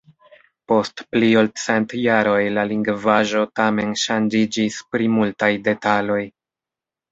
[0.69, 6.21] Post pli ol cent jaroj la lingvaĵo tamen ŝanĝiĝis pri multaj detaloj.